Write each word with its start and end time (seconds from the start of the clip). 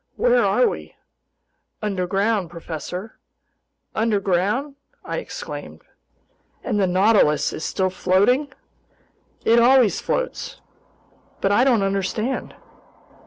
"Where 0.15 0.43
are 0.43 0.67
we?" 0.67 0.95
"Underground, 1.83 2.49
professor." 2.49 3.19
"Underground!" 3.93 4.75
I 5.05 5.17
exclaimed. 5.19 5.83
"And 6.63 6.79
the 6.79 6.87
Nautilus 6.87 7.53
is 7.53 7.63
still 7.63 7.91
floating?" 7.91 8.51
"It 9.45 9.59
always 9.59 10.01
floats." 10.01 10.59
"But 11.39 11.51
I 11.51 11.63
don't 11.63 11.83
understand!" 11.83 12.55